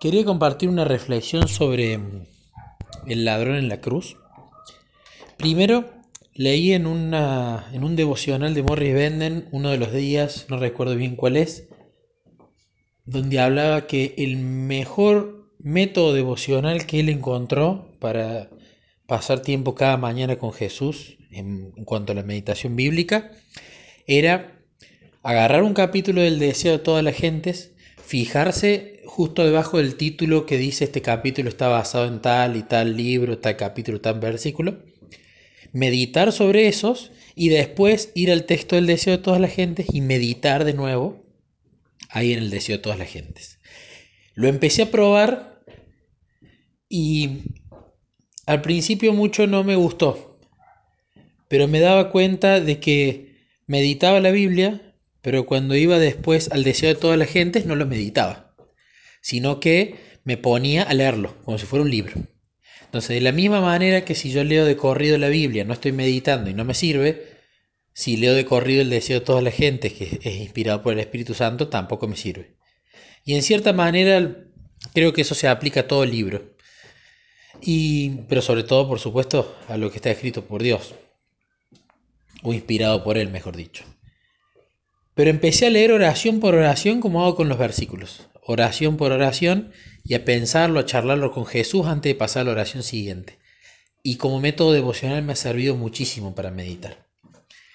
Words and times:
quería 0.00 0.24
compartir 0.24 0.68
una 0.68 0.84
reflexión 0.84 1.48
sobre 1.48 2.00
el 3.06 3.24
ladrón 3.24 3.56
en 3.56 3.68
la 3.68 3.80
cruz. 3.80 4.16
Primero, 5.36 5.90
leí 6.34 6.72
en, 6.72 6.86
una, 6.86 7.68
en 7.72 7.84
un 7.84 7.96
devocional 7.96 8.54
de 8.54 8.62
Morris 8.62 8.94
Benden 8.94 9.48
uno 9.50 9.70
de 9.70 9.78
los 9.78 9.92
días, 9.92 10.46
no 10.48 10.58
recuerdo 10.58 10.94
bien 10.96 11.16
cuál 11.16 11.36
es, 11.36 11.68
donde 13.04 13.40
hablaba 13.40 13.86
que 13.86 14.14
el 14.18 14.36
mejor 14.36 15.52
método 15.58 16.12
devocional 16.12 16.86
que 16.86 17.00
él 17.00 17.08
encontró 17.08 17.96
para 17.98 18.50
pasar 19.06 19.40
tiempo 19.40 19.74
cada 19.74 19.96
mañana 19.96 20.38
con 20.38 20.52
Jesús 20.52 21.16
en 21.30 21.72
cuanto 21.84 22.12
a 22.12 22.14
la 22.14 22.22
meditación 22.22 22.76
bíblica 22.76 23.32
era 24.06 24.58
agarrar 25.22 25.62
un 25.62 25.74
capítulo 25.74 26.20
del 26.20 26.38
deseo 26.38 26.72
de 26.72 26.78
todas 26.78 27.04
las 27.04 27.16
gentes, 27.16 27.74
fijarse 28.08 29.02
justo 29.04 29.44
debajo 29.44 29.76
del 29.76 29.96
título 29.96 30.46
que 30.46 30.56
dice 30.56 30.84
este 30.84 31.02
capítulo 31.02 31.50
está 31.50 31.68
basado 31.68 32.06
en 32.06 32.22
tal 32.22 32.56
y 32.56 32.62
tal 32.62 32.96
libro, 32.96 33.36
tal 33.36 33.58
capítulo, 33.58 34.00
tal 34.00 34.18
versículo, 34.18 34.82
meditar 35.74 36.32
sobre 36.32 36.68
esos 36.68 37.12
y 37.34 37.50
después 37.50 38.10
ir 38.14 38.32
al 38.32 38.46
texto 38.46 38.76
del 38.76 38.86
deseo 38.86 39.18
de 39.18 39.22
todas 39.22 39.42
las 39.42 39.52
gentes 39.52 39.88
y 39.92 40.00
meditar 40.00 40.64
de 40.64 40.72
nuevo 40.72 41.22
ahí 42.08 42.32
en 42.32 42.38
el 42.38 42.48
deseo 42.48 42.78
de 42.78 42.82
todas 42.82 42.98
las 42.98 43.10
gentes. 43.10 43.60
Lo 44.32 44.48
empecé 44.48 44.84
a 44.84 44.90
probar 44.90 45.62
y 46.88 47.42
al 48.46 48.62
principio 48.62 49.12
mucho 49.12 49.46
no 49.46 49.64
me 49.64 49.76
gustó, 49.76 50.40
pero 51.46 51.68
me 51.68 51.80
daba 51.80 52.10
cuenta 52.10 52.58
de 52.58 52.80
que 52.80 53.36
meditaba 53.66 54.18
la 54.20 54.30
Biblia, 54.30 54.87
pero 55.22 55.46
cuando 55.46 55.76
iba 55.76 55.98
después 55.98 56.50
al 56.52 56.64
deseo 56.64 56.88
de 56.88 57.00
todas 57.00 57.18
las 57.18 57.28
gentes 57.28 57.66
no 57.66 57.76
lo 57.76 57.86
meditaba, 57.86 58.54
sino 59.20 59.60
que 59.60 59.96
me 60.24 60.36
ponía 60.36 60.82
a 60.82 60.94
leerlo, 60.94 61.36
como 61.44 61.58
si 61.58 61.66
fuera 61.66 61.84
un 61.84 61.90
libro. 61.90 62.14
Entonces, 62.84 63.10
de 63.10 63.20
la 63.20 63.32
misma 63.32 63.60
manera 63.60 64.04
que 64.04 64.14
si 64.14 64.30
yo 64.30 64.44
leo 64.44 64.64
de 64.64 64.76
corrido 64.76 65.18
la 65.18 65.28
Biblia, 65.28 65.64
no 65.64 65.74
estoy 65.74 65.92
meditando 65.92 66.48
y 66.48 66.54
no 66.54 66.64
me 66.64 66.74
sirve, 66.74 67.38
si 67.92 68.16
leo 68.16 68.34
de 68.34 68.44
corrido 68.44 68.80
el 68.80 68.90
deseo 68.90 69.20
de 69.20 69.26
toda 69.26 69.42
la 69.42 69.50
gente, 69.50 69.92
que 69.92 70.20
es 70.22 70.36
inspirado 70.36 70.82
por 70.82 70.92
el 70.92 71.00
Espíritu 71.00 71.34
Santo, 71.34 71.68
tampoco 71.68 72.06
me 72.08 72.16
sirve. 72.16 72.56
Y 73.24 73.34
en 73.34 73.42
cierta 73.42 73.72
manera 73.72 74.36
creo 74.94 75.12
que 75.12 75.22
eso 75.22 75.34
se 75.34 75.48
aplica 75.48 75.80
a 75.80 75.86
todo 75.88 76.04
libro. 76.06 76.54
Y, 77.60 78.10
pero 78.28 78.40
sobre 78.40 78.62
todo, 78.62 78.88
por 78.88 79.00
supuesto, 79.00 79.56
a 79.68 79.76
lo 79.76 79.90
que 79.90 79.96
está 79.96 80.10
escrito 80.10 80.44
por 80.44 80.62
Dios. 80.62 80.94
O 82.42 82.54
inspirado 82.54 83.02
por 83.02 83.18
Él, 83.18 83.30
mejor 83.30 83.56
dicho. 83.56 83.84
Pero 85.18 85.30
empecé 85.30 85.66
a 85.66 85.70
leer 85.70 85.90
oración 85.90 86.38
por 86.38 86.54
oración 86.54 87.00
como 87.00 87.24
hago 87.24 87.34
con 87.34 87.48
los 87.48 87.58
versículos. 87.58 88.28
Oración 88.46 88.96
por 88.96 89.10
oración 89.10 89.72
y 90.04 90.14
a 90.14 90.24
pensarlo, 90.24 90.78
a 90.78 90.86
charlarlo 90.86 91.32
con 91.32 91.44
Jesús 91.44 91.86
antes 91.86 92.10
de 92.10 92.14
pasar 92.14 92.42
a 92.42 92.44
la 92.44 92.50
oración 92.52 92.84
siguiente. 92.84 93.36
Y 94.04 94.14
como 94.14 94.38
método 94.38 94.70
devocional 94.70 95.24
me 95.24 95.32
ha 95.32 95.34
servido 95.34 95.74
muchísimo 95.74 96.36
para 96.36 96.52
meditar 96.52 97.08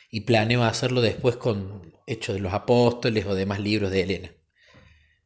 y 0.09 0.21
planeo 0.21 0.63
hacerlo 0.63 1.01
después 1.01 1.35
con 1.35 1.91
Hechos 2.07 2.33
de 2.33 2.39
los 2.39 2.53
Apóstoles 2.53 3.25
o 3.25 3.35
demás 3.35 3.59
libros 3.59 3.91
de 3.91 4.03
Elena. 4.03 4.31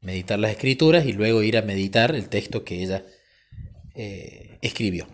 Meditar 0.02 0.40
las 0.40 0.50
escrituras 0.50 1.06
y 1.06 1.14
luego 1.14 1.44
ir 1.44 1.56
a 1.56 1.62
meditar 1.62 2.16
el 2.16 2.30
texto 2.30 2.64
que 2.64 2.81
ella 2.81 3.06
eh, 3.94 4.58
escribió. 4.64 5.06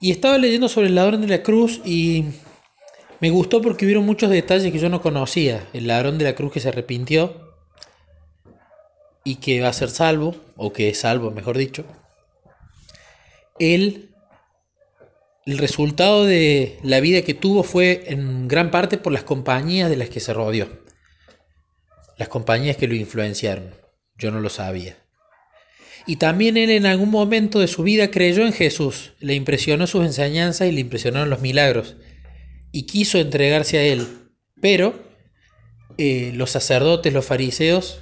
Y 0.00 0.10
estaba 0.10 0.36
leyendo 0.36 0.68
sobre 0.68 0.88
el 0.88 0.96
ladrón 0.96 1.20
de 1.20 1.28
la 1.28 1.44
cruz 1.44 1.80
y 1.84 2.24
me 3.20 3.30
gustó 3.30 3.60
porque 3.60 3.84
hubieron 3.84 4.06
muchos 4.06 4.30
detalles 4.30 4.72
que 4.72 4.78
yo 4.78 4.88
no 4.88 5.02
conocía. 5.02 5.68
El 5.72 5.86
ladrón 5.86 6.18
de 6.18 6.24
la 6.24 6.34
cruz 6.34 6.52
que 6.52 6.60
se 6.60 6.68
arrepintió 6.68 7.54
y 9.24 9.36
que 9.36 9.60
va 9.60 9.68
a 9.68 9.72
ser 9.72 9.90
salvo, 9.90 10.36
o 10.56 10.72
que 10.72 10.88
es 10.88 11.00
salvo, 11.00 11.30
mejor 11.30 11.58
dicho. 11.58 11.84
Él 13.58 14.08
el 15.48 15.56
resultado 15.56 16.26
de 16.26 16.78
la 16.82 17.00
vida 17.00 17.22
que 17.22 17.32
tuvo 17.32 17.62
fue 17.62 18.04
en 18.08 18.48
gran 18.48 18.70
parte 18.70 18.98
por 18.98 19.14
las 19.14 19.22
compañías 19.22 19.88
de 19.88 19.96
las 19.96 20.10
que 20.10 20.20
se 20.20 20.34
rodeó. 20.34 20.68
Las 22.18 22.28
compañías 22.28 22.76
que 22.76 22.86
lo 22.86 22.94
influenciaron. 22.94 23.74
Yo 24.18 24.30
no 24.30 24.40
lo 24.40 24.50
sabía. 24.50 24.98
Y 26.06 26.16
también 26.16 26.58
él 26.58 26.68
en 26.68 26.84
algún 26.84 27.08
momento 27.08 27.60
de 27.60 27.66
su 27.66 27.82
vida 27.82 28.10
creyó 28.10 28.44
en 28.44 28.52
Jesús, 28.52 29.14
le 29.20 29.32
impresionó 29.32 29.86
sus 29.86 30.04
enseñanzas 30.04 30.68
y 30.68 30.72
le 30.72 30.80
impresionaron 30.82 31.30
los 31.30 31.40
milagros. 31.40 31.96
Y 32.72 32.86
quiso 32.86 33.18
entregarse 33.18 33.78
a 33.78 33.82
él. 33.82 34.06
Pero 34.60 34.94
eh, 35.96 36.32
los 36.34 36.50
sacerdotes, 36.50 37.12
los 37.12 37.26
fariseos, 37.26 38.00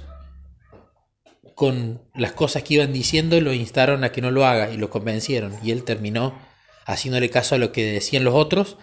con 1.55 2.03
las 2.13 2.33
cosas 2.33 2.61
que 2.61 2.75
iban 2.75 2.93
diciendo, 2.93 3.41
lo 3.41 3.51
instaron 3.51 4.03
a 4.03 4.11
que 4.11 4.21
no 4.21 4.29
lo 4.29 4.45
haga 4.45 4.71
y 4.71 4.77
lo 4.77 4.91
convencieron. 4.91 5.55
Y 5.63 5.71
él 5.71 5.83
terminó 5.83 6.37
haciéndole 6.85 7.29
caso 7.29 7.55
a 7.55 7.57
lo 7.57 7.71
que 7.71 7.83
decían 7.85 8.23
los 8.23 8.35
otros 8.35 8.77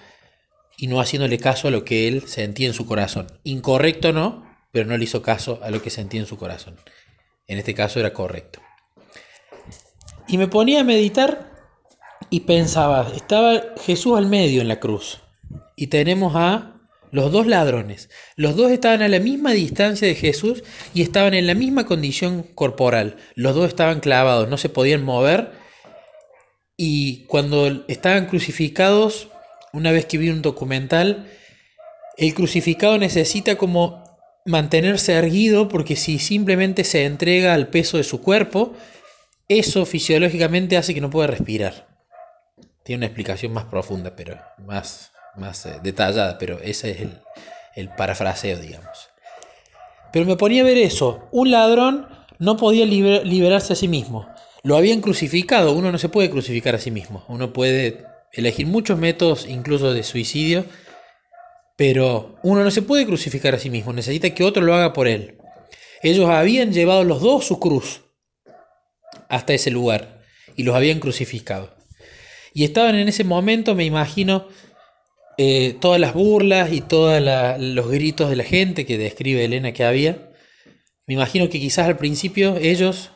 y 0.77 0.89
no 0.89 1.01
haciéndole 1.01 1.39
caso 1.39 1.69
a 1.69 1.71
lo 1.71 1.85
que 1.85 2.09
él 2.09 2.27
sentía 2.27 2.67
en 2.67 2.75
su 2.75 2.87
corazón. 2.87 3.29
Incorrecto 3.45 4.13
no, 4.13 4.45
pero 4.73 4.87
no 4.87 4.97
le 4.97 5.05
hizo 5.05 5.23
caso 5.23 5.61
a 5.63 5.71
lo 5.71 5.83
que 5.83 5.91
sentía 5.91 6.21
en 6.21 6.27
su 6.27 6.37
corazón. 6.37 6.77
En 7.47 7.59
este 7.59 7.75
caso 7.75 8.01
era 8.01 8.13
correcto. 8.13 8.61
Y 10.27 10.37
me 10.39 10.49
ponía 10.49 10.81
a 10.81 10.85
meditar 10.85 11.53
y 12.29 12.41
pensaba, 12.41 13.13
estaba 13.15 13.63
Jesús 13.85 14.19
al 14.19 14.27
medio 14.27 14.61
en 14.61 14.69
la 14.69 14.81
cruz 14.81 15.21
y 15.77 15.89
tenemos 15.89 16.35
a 16.37 16.75
los 17.11 17.31
dos 17.31 17.47
ladrones. 17.47 18.11
Los 18.37 18.57
dos 18.57 18.73
estaban 18.73 19.03
a 19.03 19.09
la 19.09 19.21
misma 19.21 19.53
distancia 19.53 20.09
de 20.09 20.15
Jesús 20.15 20.65
y 20.95 21.03
estaban 21.03 21.35
en 21.35 21.47
la 21.47 21.55
misma 21.55 21.87
condición 21.87 22.43
corporal. 22.43 23.17
Los 23.37 23.55
dos 23.55 23.69
estaban 23.69 24.01
clavados, 24.01 24.49
no 24.49 24.57
se 24.57 24.69
podían 24.69 25.05
mover 25.05 25.53
y 26.77 27.25
cuando 27.27 27.85
estaban 27.87 28.27
crucificados, 28.27 29.29
una 29.73 29.93
vez 29.93 30.07
que 30.07 30.19
vi 30.19 30.29
un 30.29 30.43
documental, 30.43 31.31
el 32.17 32.35
crucificado 32.35 32.99
necesita 32.99 33.57
como 33.57 34.03
mantenerse 34.45 35.13
erguido 35.13 35.69
porque 35.69 35.97
si 35.97 36.19
simplemente 36.19 36.85
se 36.85 37.05
entrega 37.05 37.55
al 37.55 37.69
peso 37.69 37.97
de 37.97 38.05
su 38.05 38.21
cuerpo, 38.21 38.75
eso 39.49 39.87
fisiológicamente 39.87 40.77
hace 40.77 40.95
que 40.95 41.01
no 41.01 41.11
pueda 41.11 41.29
respirar. 41.29 41.87
Tiene 42.83 42.99
una 42.99 43.07
explicación 43.07 43.53
más 43.53 43.67
profunda, 43.67 44.15
pero 44.17 44.39
más, 44.67 45.13
más 45.37 45.67
eh, 45.67 45.79
detallada, 45.83 46.39
pero 46.39 46.61
ese 46.61 46.91
es 46.91 47.01
el, 47.01 47.21
el 47.75 47.89
parafraseo, 47.91 48.59
digamos. 48.59 49.11
Pero 50.13 50.27
me 50.27 50.37
ponía 50.37 50.63
a 50.63 50.65
ver 50.65 50.79
eso. 50.79 51.29
Un 51.33 51.51
ladrón 51.51 52.09
no 52.39 52.57
podía 52.57 52.87
liberarse 52.87 53.73
a 53.73 53.77
sí 53.77 53.89
mismo 53.89 54.29
lo 54.65 54.77
habían 54.77 55.01
crucificado. 55.01 55.73
Uno 55.73 55.93
no 55.93 55.99
se 55.99 56.09
puede 56.09 56.31
crucificar 56.31 56.75
a 56.75 56.79
sí 56.79 56.91
mismo. 56.91 57.25
Uno 57.29 57.53
puede 57.53 58.05
elegir 58.33 58.67
muchos 58.67 58.99
métodos, 58.99 59.47
incluso 59.47 59.93
de 59.93 60.03
suicidio, 60.03 60.65
pero 61.77 62.37
uno 62.43 62.65
no 62.65 62.71
se 62.73 62.83
puede 62.83 63.07
crucificar 63.07 63.55
a 63.55 63.59
sí 63.59 63.71
mismo. 63.71 63.93
Necesita 63.93 64.31
que 64.31 64.43
otro 64.43 64.63
lo 64.63 64.75
haga 64.75 64.93
por 64.93 65.07
él. 65.07 65.37
Ellos 66.03 66.29
habían 66.29 66.73
llevado 66.73 67.05
los 67.05 67.21
dos 67.21 67.47
su 67.47 67.61
cruz 67.61 68.01
hasta 69.29 69.53
ese 69.53 69.71
lugar 69.71 70.23
y 70.57 70.65
los 70.65 70.75
habían 70.75 70.99
crucificado. 70.99 71.75
Y 72.55 72.65
estaban 72.65 72.95
en 72.95 73.09
ese 73.09 73.25
momento, 73.25 73.75
me 73.75 73.85
imagino, 73.85 74.49
eh, 75.39 75.77
todas 75.81 76.01
las 76.01 76.15
burlas 76.15 76.73
y 76.73 76.81
todos 76.81 77.23
los 77.59 77.91
gritos 77.91 78.31
de 78.31 78.37
la 78.37 78.45
gente 78.45 78.87
que 78.87 78.99
describe 78.99 79.45
Elena 79.45 79.73
que 79.73 79.85
había. 79.85 80.31
Me 81.07 81.15
imagino 81.15 81.49
que 81.49 81.61
quizás 81.61 81.87
al 81.87 81.97
principio 81.97 82.57
ellos 82.57 83.11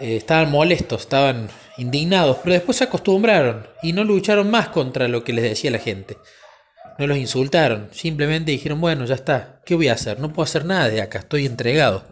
eh, 0.00 0.16
estaban 0.16 0.50
molestos, 0.50 1.02
estaban 1.02 1.48
indignados, 1.76 2.38
pero 2.42 2.54
después 2.54 2.78
se 2.78 2.84
acostumbraron 2.84 3.66
y 3.82 3.92
no 3.92 4.04
lucharon 4.04 4.50
más 4.50 4.68
contra 4.68 5.08
lo 5.08 5.24
que 5.24 5.32
les 5.32 5.44
decía 5.44 5.70
la 5.70 5.78
gente. 5.78 6.16
No 6.98 7.06
los 7.06 7.16
insultaron, 7.16 7.88
simplemente 7.92 8.52
dijeron, 8.52 8.80
bueno, 8.80 9.06
ya 9.06 9.14
está, 9.14 9.62
¿qué 9.64 9.74
voy 9.74 9.88
a 9.88 9.94
hacer? 9.94 10.20
No 10.20 10.32
puedo 10.32 10.44
hacer 10.44 10.64
nada 10.64 10.88
de 10.88 11.00
acá, 11.00 11.20
estoy 11.20 11.46
entregado. 11.46 12.06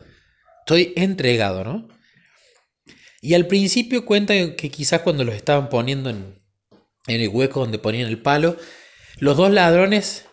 Estoy 0.61 0.93
entregado, 0.97 1.65
¿no? 1.65 1.89
Y 3.21 3.35
al 3.35 3.47
principio 3.47 4.05
cuentan 4.05 4.55
que 4.55 4.71
quizás 4.71 5.01
cuando 5.01 5.25
los 5.25 5.35
estaban 5.35 5.69
poniendo 5.69 6.11
en, 6.11 6.39
el 7.07 7.29
hueco 7.29 7.61
donde 7.61 7.79
ponían 7.79 8.09
el 8.09 8.21
palo, 8.21 8.57
los 9.21 9.37
dos 9.37 9.51
ladrones 9.51 10.27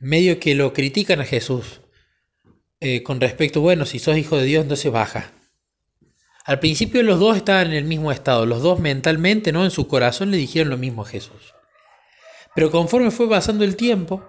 medio 0.00 0.38
que 0.40 0.54
lo 0.54 0.72
critican 0.72 1.20
a 1.20 1.24
Jesús 1.24 1.80
eh, 2.80 3.02
con 3.02 3.20
respecto, 3.20 3.60
bueno, 3.60 3.86
si 3.86 3.98
sos 3.98 4.16
hijo 4.16 4.36
de 4.36 4.44
Dios, 4.44 4.62
entonces 4.62 4.92
baja. 4.92 5.32
Al 6.44 6.60
principio 6.60 7.02
los 7.02 7.18
dos 7.18 7.36
estaban 7.36 7.66
en 7.68 7.74
el 7.74 7.84
mismo 7.84 8.12
estado, 8.12 8.46
los 8.46 8.62
dos 8.62 8.78
mentalmente, 8.78 9.52
¿no? 9.52 9.64
En 9.64 9.70
su 9.70 9.88
corazón 9.88 10.30
le 10.30 10.36
dijeron 10.36 10.70
lo 10.70 10.78
mismo 10.78 11.02
a 11.02 11.06
Jesús. 11.06 11.54
Pero 12.54 12.70
conforme 12.70 13.10
fue 13.10 13.28
pasando 13.28 13.64
el 13.64 13.76
tiempo, 13.76 14.24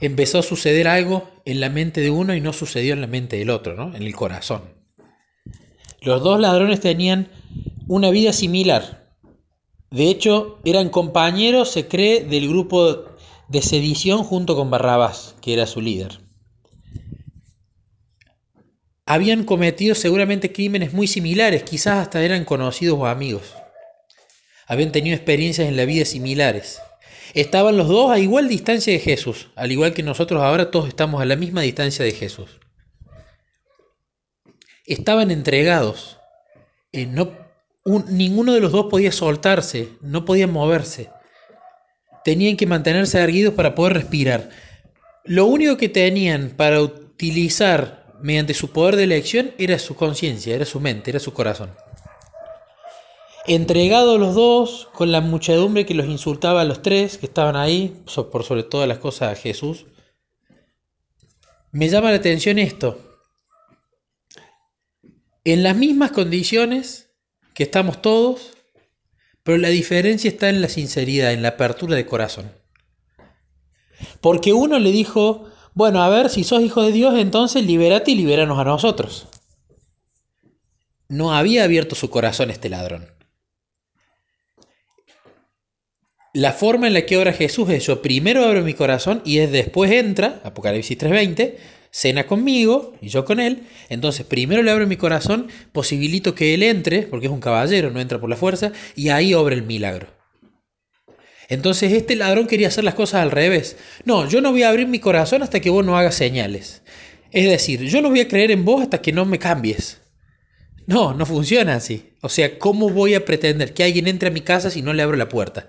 empezó 0.00 0.40
a 0.40 0.42
suceder 0.42 0.88
algo 0.88 1.30
en 1.44 1.60
la 1.60 1.70
mente 1.70 2.00
de 2.00 2.10
uno 2.10 2.34
y 2.34 2.40
no 2.40 2.52
sucedió 2.52 2.92
en 2.92 3.00
la 3.00 3.06
mente 3.06 3.36
del 3.36 3.50
otro, 3.50 3.74
¿no? 3.74 3.94
En 3.96 4.02
el 4.02 4.14
corazón. 4.14 4.62
Los 6.00 6.22
dos 6.22 6.38
ladrones 6.40 6.80
tenían 6.80 7.28
una 7.86 8.10
vida 8.10 8.32
similar. 8.32 9.07
De 9.90 10.08
hecho, 10.10 10.58
eran 10.64 10.90
compañeros, 10.90 11.70
se 11.70 11.88
cree, 11.88 12.24
del 12.24 12.48
grupo 12.48 13.04
de 13.48 13.62
sedición 13.62 14.24
junto 14.24 14.56
con 14.56 14.70
Barrabás, 14.70 15.34
que 15.40 15.54
era 15.54 15.66
su 15.66 15.80
líder. 15.80 16.20
habían 19.10 19.44
cometido 19.44 19.94
seguramente 19.94 20.52
crímenes 20.52 20.92
muy 20.92 21.06
similares, 21.06 21.62
quizás 21.62 21.96
hasta 21.96 22.22
eran 22.22 22.44
conocidos 22.44 22.98
o 22.98 23.06
amigos. 23.06 23.54
Habían 24.66 24.92
tenido 24.92 25.16
experiencias 25.16 25.66
en 25.66 25.78
la 25.78 25.86
vida 25.86 26.04
similares. 26.04 26.78
Estaban 27.32 27.78
los 27.78 27.88
dos 27.88 28.10
a 28.10 28.18
igual 28.18 28.48
distancia 28.48 28.92
de 28.92 28.98
Jesús, 28.98 29.48
al 29.56 29.72
igual 29.72 29.94
que 29.94 30.02
nosotros 30.02 30.42
ahora 30.42 30.70
todos 30.70 30.88
estamos 30.88 31.22
a 31.22 31.24
la 31.24 31.36
misma 31.36 31.62
distancia 31.62 32.04
de 32.04 32.12
Jesús. 32.12 32.60
Estaban 34.84 35.30
entregados. 35.30 36.18
Eh, 36.92 37.06
no, 37.06 37.32
ninguno 38.08 38.52
de 38.52 38.60
los 38.60 38.72
dos 38.72 38.86
podía 38.86 39.12
soltarse, 39.12 39.88
no 40.00 40.24
podía 40.24 40.46
moverse. 40.46 41.10
Tenían 42.24 42.56
que 42.56 42.66
mantenerse 42.66 43.18
erguidos 43.18 43.54
para 43.54 43.74
poder 43.74 43.94
respirar. 43.94 44.50
Lo 45.24 45.46
único 45.46 45.76
que 45.76 45.88
tenían 45.88 46.50
para 46.56 46.82
utilizar 46.82 48.06
mediante 48.20 48.54
su 48.54 48.70
poder 48.70 48.96
de 48.96 49.04
elección 49.04 49.52
era 49.58 49.78
su 49.78 49.94
conciencia, 49.94 50.54
era 50.54 50.64
su 50.64 50.80
mente, 50.80 51.10
era 51.10 51.20
su 51.20 51.32
corazón. 51.32 51.70
Entregados 53.46 54.20
los 54.20 54.34
dos, 54.34 54.88
con 54.92 55.10
la 55.10 55.22
muchedumbre 55.22 55.86
que 55.86 55.94
los 55.94 56.06
insultaba 56.06 56.60
a 56.60 56.64
los 56.64 56.82
tres 56.82 57.16
que 57.16 57.26
estaban 57.26 57.56
ahí, 57.56 58.02
por 58.30 58.44
sobre 58.44 58.62
todas 58.62 58.86
las 58.86 58.98
cosas 58.98 59.32
a 59.32 59.40
Jesús, 59.40 59.86
me 61.72 61.88
llama 61.88 62.10
la 62.10 62.16
atención 62.16 62.58
esto. 62.58 62.98
En 65.44 65.62
las 65.62 65.76
mismas 65.76 66.12
condiciones 66.12 67.07
que 67.58 67.64
estamos 67.64 68.00
todos, 68.00 68.52
pero 69.42 69.58
la 69.58 69.68
diferencia 69.68 70.30
está 70.30 70.48
en 70.48 70.62
la 70.62 70.68
sinceridad, 70.68 71.32
en 71.32 71.42
la 71.42 71.48
apertura 71.48 71.96
de 71.96 72.06
corazón. 72.06 72.52
Porque 74.20 74.52
uno 74.52 74.78
le 74.78 74.92
dijo, 74.92 75.50
bueno, 75.74 76.00
a 76.00 76.08
ver, 76.08 76.30
si 76.30 76.44
sos 76.44 76.62
hijo 76.62 76.84
de 76.84 76.92
Dios, 76.92 77.18
entonces 77.18 77.64
libérate 77.64 78.12
y 78.12 78.14
libéranos 78.14 78.60
a 78.60 78.64
nosotros. 78.64 79.26
No 81.08 81.34
había 81.34 81.64
abierto 81.64 81.96
su 81.96 82.10
corazón 82.10 82.52
este 82.52 82.68
ladrón. 82.68 83.08
La 86.34 86.52
forma 86.52 86.86
en 86.86 86.94
la 86.94 87.06
que 87.06 87.16
obra 87.16 87.32
Jesús 87.32 87.68
es 87.70 87.84
yo 87.84 88.02
primero 88.02 88.44
abro 88.44 88.62
mi 88.62 88.74
corazón 88.74 89.20
y 89.24 89.38
es 89.38 89.50
después 89.50 89.90
entra, 89.90 90.40
Apocalipsis 90.44 90.96
3:20, 90.96 91.56
cena 91.98 92.28
conmigo 92.28 92.94
y 93.00 93.08
yo 93.08 93.24
con 93.24 93.40
él. 93.40 93.64
Entonces 93.88 94.24
primero 94.24 94.62
le 94.62 94.70
abro 94.70 94.86
mi 94.86 94.96
corazón, 94.96 95.48
posibilito 95.72 96.32
que 96.32 96.54
él 96.54 96.62
entre, 96.62 97.02
porque 97.02 97.26
es 97.26 97.32
un 97.32 97.40
caballero, 97.40 97.90
no 97.90 97.98
entra 98.00 98.20
por 98.20 98.30
la 98.30 98.36
fuerza, 98.36 98.70
y 98.94 99.08
ahí 99.08 99.34
obra 99.34 99.56
el 99.56 99.64
milagro. 99.64 100.06
Entonces 101.48 101.92
este 101.92 102.14
ladrón 102.14 102.46
quería 102.46 102.68
hacer 102.68 102.84
las 102.84 102.94
cosas 102.94 103.22
al 103.22 103.32
revés. 103.32 103.76
No, 104.04 104.28
yo 104.28 104.40
no 104.40 104.52
voy 104.52 104.62
a 104.62 104.68
abrir 104.68 104.86
mi 104.86 105.00
corazón 105.00 105.42
hasta 105.42 105.58
que 105.58 105.70
vos 105.70 105.84
no 105.84 105.98
hagas 105.98 106.14
señales. 106.14 106.82
Es 107.32 107.50
decir, 107.50 107.82
yo 107.82 108.00
no 108.00 108.10
voy 108.10 108.20
a 108.20 108.28
creer 108.28 108.52
en 108.52 108.64
vos 108.64 108.82
hasta 108.82 109.02
que 109.02 109.12
no 109.12 109.24
me 109.24 109.40
cambies. 109.40 110.00
No, 110.86 111.14
no 111.14 111.26
funciona 111.26 111.74
así. 111.74 112.12
O 112.22 112.28
sea, 112.28 112.58
¿cómo 112.60 112.90
voy 112.90 113.14
a 113.14 113.24
pretender 113.24 113.74
que 113.74 113.82
alguien 113.82 114.06
entre 114.06 114.28
a 114.28 114.32
mi 114.32 114.42
casa 114.42 114.70
si 114.70 114.82
no 114.82 114.92
le 114.92 115.02
abro 115.02 115.16
la 115.16 115.28
puerta? 115.28 115.66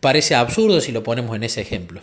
Parece 0.00 0.36
absurdo 0.36 0.80
si 0.80 0.92
lo 0.92 1.02
ponemos 1.02 1.34
en 1.34 1.42
ese 1.42 1.60
ejemplo. 1.60 2.00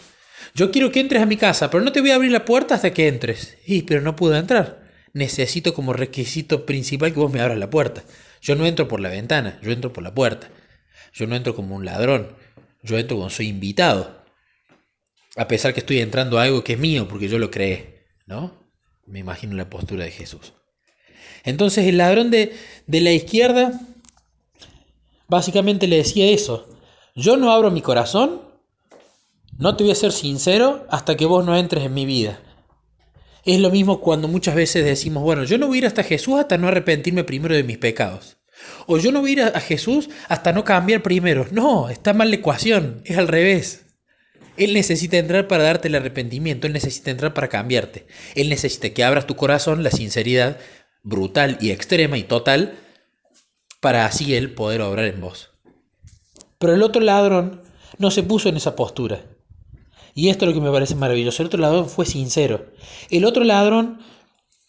Yo 0.54 0.72
quiero 0.72 0.92
que 0.92 1.00
entres 1.00 1.22
a 1.22 1.26
mi 1.26 1.38
casa, 1.38 1.70
pero 1.70 1.84
no 1.84 1.92
te 1.92 2.02
voy 2.02 2.12
a 2.12 2.16
abrir 2.16 2.32
la 2.32 2.46
puerta 2.46 2.76
hasta 2.76 2.94
que 2.94 3.08
entres. 3.08 3.58
Y, 3.66 3.84
pero 3.84 4.02
no 4.02 4.16
puedo 4.16 4.36
entrar. 4.36 4.82
Necesito 5.14 5.74
como 5.74 5.94
requisito 5.94 6.66
principal 6.66 7.14
que 7.14 7.20
vos 7.20 7.32
me 7.32 7.42
abras 7.42 7.58
la 7.58 7.70
puerta. 7.70 8.04
Yo 8.42 8.56
no 8.56 8.66
entro 8.66 8.88
por 8.88 9.00
la 9.00 9.10
ventana, 9.10 9.60
yo 9.62 9.72
entro 9.72 9.94
por 9.94 10.04
la 10.04 10.14
puerta. 10.14 10.50
Yo 11.14 11.28
no 11.28 11.36
entro 11.36 11.56
como 11.56 11.76
un 11.76 11.86
ladrón, 11.86 12.36
yo 12.84 12.98
entro 12.98 13.18
cuando 13.18 13.34
soy 13.34 13.48
invitado. 13.48 14.22
A 15.36 15.48
pesar 15.48 15.74
que 15.74 15.82
estoy 15.82 16.00
entrando 16.00 16.40
a 16.40 16.44
algo 16.44 16.64
que 16.64 16.74
es 16.74 16.80
mío 16.80 17.08
porque 17.08 17.28
yo 17.28 17.40
lo 17.40 17.52
creé, 17.52 18.06
¿no? 18.26 18.70
Me 19.06 19.20
imagino 19.20 19.56
la 19.56 19.70
postura 19.70 20.06
de 20.06 20.12
Jesús. 20.12 20.54
Entonces 21.44 21.88
el 21.88 21.98
ladrón 21.98 22.32
de, 22.32 22.56
de 22.88 23.02
la 23.02 23.12
izquierda 23.12 23.80
básicamente 25.28 25.88
le 25.88 25.98
decía 25.98 26.30
eso. 26.30 26.68
Yo 27.16 27.38
no 27.38 27.52
abro 27.52 27.72
mi 27.72 27.82
corazón, 27.82 28.42
no 29.62 29.76
te 29.78 29.84
voy 29.84 29.92
a 29.92 29.96
ser 29.96 30.12
sincero 30.12 30.88
hasta 30.90 31.16
que 31.16 31.28
vos 31.28 31.46
no 31.46 31.56
entres 31.56 31.86
en 31.86 31.94
mi 31.94 32.08
vida. 32.08 32.42
Es 33.46 33.60
lo 33.60 33.70
mismo 33.70 34.02
cuando 34.02 34.28
muchas 34.28 34.56
veces 34.56 34.84
decimos, 34.84 35.22
bueno, 35.22 35.44
yo 35.44 35.60
no 35.60 35.68
voy 35.68 35.78
a 35.78 35.80
ir 35.80 35.86
hasta 35.86 36.02
Jesús 36.02 36.40
hasta 36.40 36.58
no 36.58 36.68
arrepentirme 36.68 37.24
primero 37.24 37.54
de 37.54 37.64
mis 37.64 37.78
pecados. 37.78 38.38
O 38.88 38.98
yo 38.98 39.12
no 39.12 39.22
voy 39.22 39.30
a 39.30 39.34
ir 39.34 39.42
a 39.44 39.60
Jesús 39.60 40.10
hasta 40.28 40.52
no 40.52 40.64
cambiar 40.64 41.04
primero. 41.04 41.46
No, 41.52 41.90
está 41.90 42.12
mal 42.14 42.32
la 42.32 42.38
ecuación, 42.38 43.04
es 43.06 43.20
al 43.20 43.28
revés. 43.28 43.86
Él 44.58 44.74
necesita 44.74 45.18
entrar 45.18 45.48
para 45.48 45.64
darte 45.64 45.90
el 45.90 45.96
arrepentimiento, 45.96 46.66
Él 46.66 46.74
necesita 46.74 47.12
entrar 47.12 47.36
para 47.36 47.48
cambiarte. 47.48 48.08
Él 48.34 48.50
necesita 48.50 48.90
que 48.90 49.04
abras 49.04 49.28
tu 49.28 49.36
corazón, 49.36 49.84
la 49.84 49.92
sinceridad 49.92 50.58
brutal 51.04 51.60
y 51.62 51.70
extrema 51.70 52.18
y 52.18 52.24
total, 52.24 52.80
para 53.80 54.08
así 54.08 54.34
Él 54.34 54.56
poder 54.56 54.82
obrar 54.82 55.06
en 55.06 55.22
vos. 55.22 55.52
Pero 56.58 56.74
el 56.74 56.82
otro 56.82 57.00
ladrón 57.00 57.62
no 58.00 58.10
se 58.10 58.24
puso 58.24 58.50
en 58.50 58.58
esa 58.58 58.76
postura. 58.76 59.22
Y 60.14 60.30
esto 60.30 60.46
es 60.46 60.50
lo 60.50 60.54
que 60.54 60.66
me 60.66 60.72
parece 60.72 60.96
maravilloso. 60.96 61.42
El 61.42 61.48
otro 61.48 61.60
ladrón 61.60 61.90
fue 61.90 62.06
sincero. 62.06 62.66
El 63.10 63.26
otro 63.26 63.44
ladrón 63.44 64.00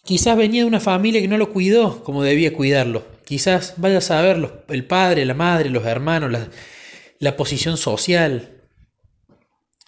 quizás 0.04 0.36
venía 0.36 0.62
de 0.62 0.68
una 0.68 0.80
familia 0.80 1.20
que 1.20 1.28
no 1.28 1.38
lo 1.38 1.52
cuidó 1.52 2.02
como 2.04 2.22
debía 2.22 2.52
cuidarlo. 2.52 3.04
Quizás 3.24 3.74
vaya 3.76 3.98
a 3.98 4.02
saberlo, 4.02 4.64
el 4.68 4.84
padre, 4.84 5.24
la 5.24 5.34
madre, 5.34 5.70
los 5.70 5.84
hermanos, 5.84 6.30
la, 6.30 6.48
la 7.18 7.36
posición 7.36 7.76
social. 7.76 8.62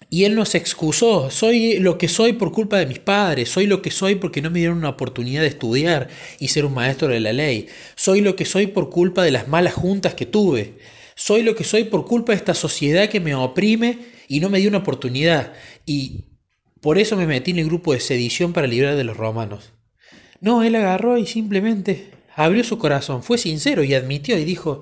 Y 0.09 0.25
él 0.25 0.35
no 0.35 0.45
se 0.45 0.57
excusó, 0.57 1.31
soy 1.31 1.79
lo 1.79 1.97
que 1.97 2.07
soy 2.07 2.33
por 2.33 2.51
culpa 2.51 2.77
de 2.77 2.85
mis 2.85 2.99
padres, 2.99 3.49
soy 3.49 3.65
lo 3.65 3.81
que 3.81 3.91
soy 3.91 4.15
porque 4.15 4.41
no 4.41 4.51
me 4.51 4.59
dieron 4.59 4.77
una 4.77 4.89
oportunidad 4.89 5.41
de 5.41 5.47
estudiar 5.47 6.09
y 6.39 6.49
ser 6.49 6.65
un 6.65 6.73
maestro 6.73 7.07
de 7.07 7.19
la 7.19 7.33
ley, 7.33 7.67
soy 7.95 8.21
lo 8.21 8.35
que 8.35 8.45
soy 8.45 8.67
por 8.67 8.89
culpa 8.89 9.23
de 9.23 9.31
las 9.31 9.47
malas 9.47 9.73
juntas 9.73 10.13
que 10.13 10.25
tuve, 10.25 10.77
soy 11.15 11.43
lo 11.43 11.55
que 11.55 11.63
soy 11.63 11.85
por 11.85 12.05
culpa 12.05 12.33
de 12.33 12.37
esta 12.37 12.53
sociedad 12.53 13.09
que 13.09 13.19
me 13.19 13.35
oprime 13.35 14.14
y 14.27 14.39
no 14.39 14.49
me 14.49 14.59
dio 14.59 14.69
una 14.69 14.79
oportunidad. 14.79 15.53
Y 15.85 16.25
por 16.81 16.97
eso 16.97 17.15
me 17.15 17.27
metí 17.27 17.51
en 17.51 17.59
el 17.59 17.65
grupo 17.65 17.93
de 17.93 17.99
sedición 17.99 18.53
para 18.53 18.67
librar 18.67 18.95
de 18.95 19.03
los 19.03 19.17
romanos. 19.17 19.73
No, 20.41 20.63
él 20.63 20.75
agarró 20.75 21.17
y 21.17 21.25
simplemente 21.25 22.11
abrió 22.35 22.63
su 22.63 22.77
corazón, 22.77 23.23
fue 23.23 23.37
sincero 23.37 23.83
y 23.83 23.93
admitió 23.93 24.37
y 24.37 24.43
dijo, 24.43 24.81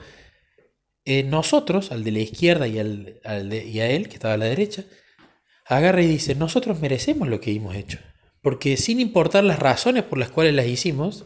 eh, 1.06 1.24
nosotros, 1.24 1.92
al 1.92 2.04
de 2.04 2.12
la 2.12 2.20
izquierda 2.20 2.68
y, 2.68 2.80
al, 2.80 3.54
y 3.54 3.80
a 3.80 3.90
él, 3.90 4.08
que 4.08 4.16
estaba 4.16 4.34
a 4.34 4.38
la 4.38 4.46
derecha, 4.46 4.86
agarra 5.66 6.02
y 6.02 6.08
dice, 6.08 6.36
nosotros 6.36 6.80
merecemos 6.80 7.28
lo 7.28 7.40
que 7.40 7.52
hemos 7.52 7.76
hecho. 7.76 8.00
Porque 8.42 8.76
sin 8.78 9.00
importar 9.00 9.44
las 9.44 9.60
razones 9.60 10.04
por 10.04 10.18
las 10.18 10.30
cuales 10.30 10.54
las 10.54 10.68
hicimos, 10.68 11.26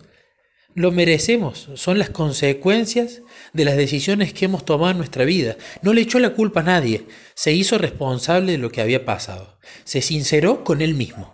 lo 0.77 0.91
merecemos, 0.91 1.71
son 1.73 1.97
las 1.97 2.11
consecuencias 2.11 3.23
de 3.51 3.65
las 3.65 3.77
decisiones 3.77 4.31
que 4.31 4.45
hemos 4.45 4.63
tomado 4.63 4.91
en 4.91 4.99
nuestra 4.99 5.25
vida. 5.25 5.57
No 5.81 5.91
le 5.91 6.01
echó 6.01 6.19
la 6.19 6.35
culpa 6.35 6.59
a 6.59 6.63
nadie, 6.63 7.07
se 7.33 7.51
hizo 7.51 7.79
responsable 7.79 8.51
de 8.51 8.57
lo 8.59 8.69
que 8.69 8.81
había 8.81 9.03
pasado, 9.03 9.57
se 9.85 10.03
sinceró 10.03 10.63
con 10.63 10.83
él 10.83 10.93
mismo. 10.93 11.33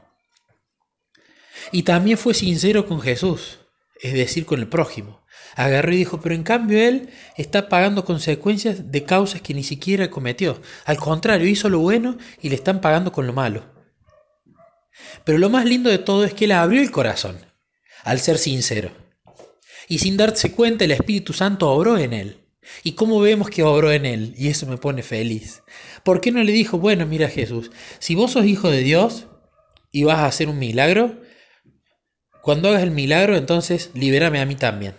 Y 1.73 1.83
también 1.83 2.17
fue 2.17 2.33
sincero 2.33 2.85
con 2.85 3.01
Jesús, 3.01 3.59
es 4.01 4.13
decir, 4.13 4.45
con 4.45 4.61
el 4.61 4.69
prójimo. 4.69 5.25
Agarró 5.57 5.91
y 5.91 5.97
dijo, 5.97 6.21
pero 6.21 6.35
en 6.35 6.43
cambio 6.43 6.79
él 6.79 7.09
está 7.35 7.67
pagando 7.67 8.05
consecuencias 8.05 8.93
de 8.93 9.03
causas 9.03 9.41
que 9.41 9.53
ni 9.53 9.63
siquiera 9.63 10.09
cometió. 10.09 10.61
Al 10.85 10.95
contrario, 10.95 11.49
hizo 11.49 11.67
lo 11.67 11.79
bueno 11.79 12.17
y 12.41 12.47
le 12.47 12.55
están 12.55 12.79
pagando 12.79 13.11
con 13.11 13.27
lo 13.27 13.33
malo. 13.33 13.65
Pero 15.25 15.37
lo 15.37 15.49
más 15.49 15.65
lindo 15.65 15.89
de 15.89 15.97
todo 15.97 16.23
es 16.23 16.33
que 16.33 16.45
él 16.45 16.53
abrió 16.53 16.81
el 16.81 16.91
corazón, 16.91 17.39
al 18.05 18.21
ser 18.21 18.37
sincero 18.37 19.02
y 19.87 19.99
sin 19.99 20.17
darse 20.17 20.51
cuenta 20.51 20.85
el 20.85 20.91
Espíritu 20.91 21.33
Santo 21.33 21.69
obró 21.69 21.97
en 21.97 22.13
él. 22.13 22.37
¿Y 22.83 22.93
cómo 22.93 23.19
vemos 23.19 23.49
que 23.49 23.63
obró 23.63 23.91
en 23.91 24.05
él? 24.05 24.33
Y 24.37 24.47
eso 24.47 24.65
me 24.65 24.77
pone 24.77 25.03
feliz. 25.03 25.63
¿Por 26.03 26.21
qué 26.21 26.31
no 26.31 26.43
le 26.43 26.51
dijo, 26.51 26.77
bueno, 26.77 27.05
mira 27.05 27.27
Jesús, 27.27 27.71
si 27.99 28.15
vos 28.15 28.31
sos 28.31 28.45
hijo 28.45 28.69
de 28.69 28.79
Dios 28.79 29.27
y 29.91 30.03
vas 30.03 30.19
a 30.19 30.25
hacer 30.25 30.49
un 30.49 30.59
milagro, 30.59 31.21
cuando 32.41 32.69
hagas 32.69 32.83
el 32.83 32.91
milagro 32.91 33.35
entonces 33.35 33.91
libérame 33.93 34.39
a 34.39 34.45
mí 34.45 34.55
también? 34.55 34.95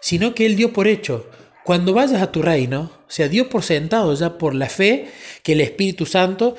Sino 0.00 0.34
que 0.34 0.46
él 0.46 0.56
dio 0.56 0.72
por 0.72 0.86
hecho, 0.86 1.28
cuando 1.64 1.94
vayas 1.94 2.20
a 2.20 2.30
tu 2.30 2.42
reino, 2.42 2.92
o 3.08 3.10
sea, 3.10 3.28
dio 3.28 3.48
por 3.48 3.62
sentado 3.62 4.14
ya 4.14 4.38
por 4.38 4.54
la 4.54 4.68
fe 4.68 5.08
que 5.42 5.52
el 5.52 5.60
Espíritu 5.62 6.04
Santo 6.04 6.56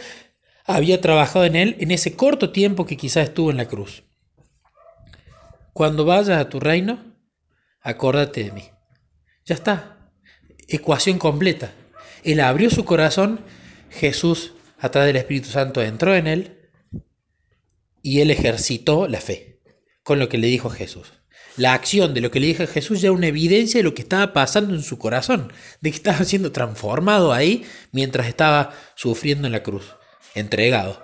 había 0.66 1.00
trabajado 1.00 1.46
en 1.46 1.56
él 1.56 1.76
en 1.80 1.92
ese 1.92 2.16
corto 2.16 2.52
tiempo 2.52 2.86
que 2.86 2.98
quizás 2.98 3.30
estuvo 3.30 3.52
en 3.52 3.58
la 3.58 3.68
cruz. 3.68 4.04
Cuando 5.74 6.06
vayas 6.06 6.40
a 6.40 6.50
tu 6.50 6.60
reino, 6.60 7.15
Acórdate 7.86 8.44
de 8.44 8.52
mí. 8.52 8.64
Ya 9.46 9.54
está. 9.54 10.10
Ecuación 10.68 11.20
completa. 11.20 11.72
Él 12.24 12.40
abrió 12.40 12.72
su 12.72 12.84
corazón, 12.84 13.42
Jesús 13.92 14.54
a 14.80 14.90
través 14.90 15.10
del 15.10 15.18
Espíritu 15.18 15.50
Santo 15.50 15.84
entró 15.84 16.16
en 16.16 16.26
él 16.26 16.72
y 18.02 18.22
él 18.22 18.32
ejercitó 18.32 19.08
la 19.08 19.22
fe 19.22 19.62
con 20.02 20.18
lo 20.18 20.30
que 20.30 20.40
le 20.40 20.48
dijo 20.48 20.72
Jesús. 20.72 21.14
La 21.58 21.76
acción 21.76 22.16
de 22.16 22.22
lo 22.22 22.32
que 22.32 22.40
le 22.40 22.48
dijo 22.48 22.66
Jesús 22.66 23.02
ya 23.02 23.10
era 23.10 23.18
una 23.18 23.28
evidencia 23.28 23.78
de 23.78 23.84
lo 23.84 23.94
que 23.94 24.02
estaba 24.02 24.34
pasando 24.34 24.74
en 24.74 24.82
su 24.82 24.98
corazón, 24.98 25.54
de 25.80 25.92
que 25.92 25.98
estaba 25.98 26.24
siendo 26.26 26.52
transformado 26.52 27.34
ahí 27.34 27.66
mientras 27.92 28.26
estaba 28.26 28.74
sufriendo 28.96 29.46
en 29.46 29.54
la 29.54 29.62
cruz, 29.62 29.96
entregado. 30.34 31.04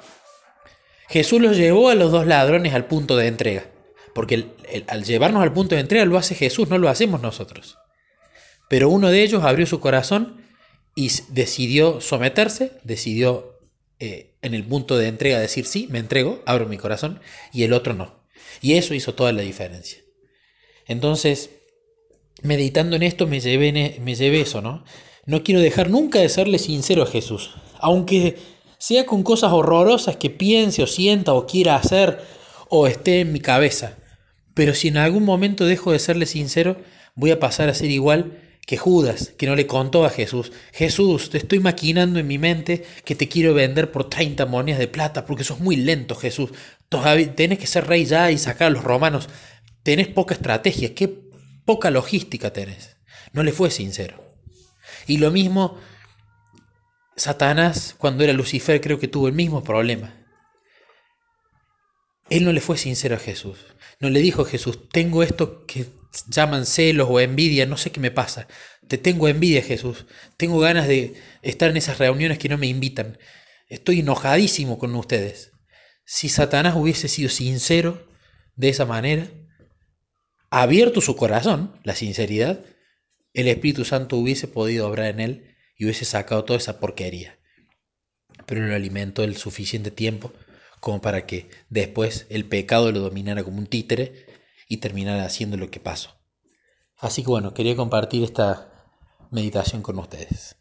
Jesús 1.09 1.39
los 1.41 1.57
llevó 1.57 1.89
a 1.89 1.95
los 1.95 2.11
dos 2.11 2.25
ladrones 2.25 2.73
al 2.73 2.87
punto 2.87 3.17
de 3.17 3.27
entrega 3.27 3.65
Porque 4.13 4.45
al 4.87 5.03
llevarnos 5.03 5.41
al 5.41 5.53
punto 5.53 5.75
de 5.75 5.81
entrega 5.81 6.05
lo 6.05 6.17
hace 6.17 6.35
Jesús, 6.35 6.69
no 6.69 6.77
lo 6.77 6.89
hacemos 6.89 7.21
nosotros. 7.21 7.77
Pero 8.69 8.89
uno 8.89 9.09
de 9.09 9.23
ellos 9.23 9.43
abrió 9.43 9.65
su 9.65 9.79
corazón 9.79 10.41
y 10.95 11.11
decidió 11.29 12.01
someterse, 12.01 12.73
decidió 12.83 13.59
eh, 13.99 14.33
en 14.41 14.53
el 14.53 14.65
punto 14.65 14.97
de 14.97 15.07
entrega 15.07 15.39
decir 15.39 15.65
sí, 15.65 15.87
me 15.89 15.99
entrego, 15.99 16.41
abro 16.45 16.67
mi 16.67 16.77
corazón, 16.77 17.19
y 17.53 17.63
el 17.63 17.73
otro 17.73 17.93
no. 17.93 18.21
Y 18.61 18.73
eso 18.73 18.93
hizo 18.93 19.13
toda 19.13 19.31
la 19.31 19.41
diferencia. 19.41 19.99
Entonces, 20.87 21.51
meditando 22.41 22.95
en 22.95 23.03
esto 23.03 23.27
me 23.27 23.39
llevé, 23.39 23.99
me 24.01 24.15
llevé 24.15 24.41
eso, 24.41 24.61
¿no? 24.61 24.83
No 25.25 25.43
quiero 25.43 25.61
dejar 25.61 25.89
nunca 25.89 26.19
de 26.19 26.29
serle 26.29 26.57
sincero 26.57 27.03
a 27.03 27.07
Jesús, 27.07 27.51
aunque 27.79 28.37
sea 28.79 29.05
con 29.05 29.21
cosas 29.21 29.51
horrorosas 29.53 30.15
que 30.15 30.31
piense 30.31 30.81
o 30.81 30.87
sienta 30.87 31.33
o 31.33 31.45
quiera 31.45 31.75
hacer 31.75 32.19
o 32.69 32.87
esté 32.87 33.19
en 33.19 33.31
mi 33.31 33.39
cabeza. 33.39 33.97
Pero 34.53 34.73
si 34.73 34.89
en 34.89 34.97
algún 34.97 35.23
momento 35.23 35.65
dejo 35.65 35.91
de 35.91 35.99
serle 35.99 36.25
sincero, 36.25 36.81
voy 37.15 37.31
a 37.31 37.39
pasar 37.39 37.69
a 37.69 37.73
ser 37.73 37.89
igual 37.89 38.39
que 38.65 38.77
Judas, 38.77 39.33
que 39.37 39.47
no 39.47 39.55
le 39.55 39.67
contó 39.67 40.05
a 40.05 40.09
Jesús, 40.09 40.51
Jesús, 40.71 41.29
te 41.29 41.37
estoy 41.37 41.59
maquinando 41.59 42.19
en 42.19 42.27
mi 42.27 42.37
mente 42.37 42.83
que 43.03 43.15
te 43.15 43.27
quiero 43.27 43.53
vender 43.53 43.91
por 43.91 44.09
30 44.09 44.45
monedas 44.45 44.79
de 44.79 44.87
plata, 44.87 45.25
porque 45.25 45.43
sos 45.43 45.59
muy 45.59 45.75
lento, 45.75 46.15
Jesús. 46.15 46.51
Todavía 46.89 47.33
tenés 47.35 47.59
que 47.59 47.67
ser 47.67 47.87
rey 47.87 48.05
ya 48.05 48.31
y 48.31 48.37
sacar 48.37 48.67
a 48.67 48.71
los 48.71 48.83
romanos. 48.83 49.29
Tenés 49.83 50.07
poca 50.07 50.35
estrategia, 50.35 50.93
qué 50.93 51.07
poca 51.65 51.89
logística 51.89 52.53
tenés. 52.53 52.97
No 53.33 53.43
le 53.43 53.51
fue 53.51 53.71
sincero. 53.71 54.23
Y 55.07 55.17
lo 55.17 55.31
mismo 55.31 55.77
Satanás, 57.15 57.95
cuando 57.97 58.23
era 58.23 58.33
Lucifer, 58.33 58.81
creo 58.81 58.99
que 58.99 59.07
tuvo 59.07 59.27
el 59.27 59.33
mismo 59.33 59.63
problema. 59.63 60.20
Él 62.31 62.45
no 62.45 62.53
le 62.53 62.61
fue 62.61 62.77
sincero 62.77 63.15
a 63.17 63.19
Jesús. 63.19 63.57
No 63.99 64.09
le 64.09 64.21
dijo 64.21 64.43
a 64.43 64.45
Jesús, 64.45 64.87
tengo 64.89 65.21
esto 65.21 65.65
que 65.65 65.87
llaman 66.29 66.65
celos 66.65 67.09
o 67.09 67.19
envidia, 67.19 67.65
no 67.65 67.75
sé 67.75 67.91
qué 67.91 67.99
me 67.99 68.09
pasa. 68.09 68.47
Te 68.87 68.97
tengo 68.97 69.27
envidia, 69.27 69.61
Jesús. 69.61 70.05
Tengo 70.37 70.57
ganas 70.59 70.87
de 70.87 71.13
estar 71.41 71.69
en 71.69 71.75
esas 71.75 71.97
reuniones 71.97 72.39
que 72.39 72.47
no 72.47 72.57
me 72.57 72.67
invitan. 72.67 73.17
Estoy 73.67 73.99
enojadísimo 73.99 74.79
con 74.79 74.95
ustedes. 74.95 75.51
Si 76.05 76.29
Satanás 76.29 76.75
hubiese 76.77 77.09
sido 77.09 77.27
sincero 77.27 78.07
de 78.55 78.69
esa 78.69 78.85
manera, 78.85 79.27
abierto 80.49 81.01
su 81.01 81.17
corazón, 81.17 81.77
la 81.83 81.95
sinceridad, 81.95 82.63
el 83.33 83.49
Espíritu 83.49 83.83
Santo 83.83 84.15
hubiese 84.15 84.47
podido 84.47 84.87
obrar 84.87 85.07
en 85.07 85.19
él 85.19 85.55
y 85.75 85.83
hubiese 85.83 86.05
sacado 86.05 86.45
toda 86.45 86.59
esa 86.59 86.79
porquería. 86.79 87.37
Pero 88.45 88.65
lo 88.65 88.73
alimentó 88.73 89.25
el 89.25 89.35
suficiente 89.35 89.91
tiempo 89.91 90.31
como 90.81 90.99
para 90.99 91.25
que 91.25 91.49
después 91.69 92.25
el 92.29 92.43
pecado 92.49 92.91
lo 92.91 92.99
dominara 92.99 93.45
como 93.45 93.59
un 93.59 93.67
títere 93.67 94.25
y 94.67 94.77
terminara 94.77 95.23
haciendo 95.23 95.55
lo 95.55 95.71
que 95.71 95.79
pasó. 95.79 96.17
Así 96.97 97.23
que 97.23 97.29
bueno, 97.29 97.53
quería 97.53 97.77
compartir 97.77 98.23
esta 98.23 98.89
meditación 99.31 99.81
con 99.81 99.97
ustedes. 99.99 100.57